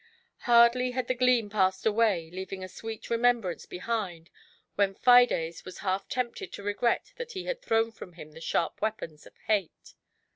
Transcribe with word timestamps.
Hardly 0.47 0.93
had 0.97 1.07
the 1.07 1.13
gleam 1.13 1.47
passed 1.51 1.85
away, 1.85 2.31
leaving 2.33 2.63
a 2.63 2.67
sweet 2.67 3.11
remembrance 3.11 3.67
behind, 3.67 4.31
when 4.73 4.95
Fides 4.95 5.63
was 5.63 5.77
half 5.85 6.09
tempted 6.09 6.51
to 6.53 6.63
regret 6.63 7.13
that 7.17 7.33
he 7.33 7.43
had 7.43 7.61
thrown 7.61 7.91
from 7.91 8.13
him 8.13 8.31
the 8.31 8.41
sharp 8.41 8.81
weapons 8.81 9.27
of 9.27 9.37
Hate. 9.45 9.93